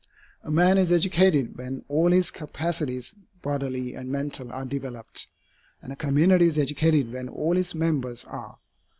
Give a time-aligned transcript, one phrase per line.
[0.43, 3.13] A man is educated when all his capacities
[3.43, 5.27] bodily and mental are developed,
[5.79, 8.57] and a community is educated when all its members are.